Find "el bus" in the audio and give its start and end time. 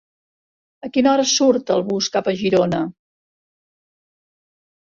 1.75-2.09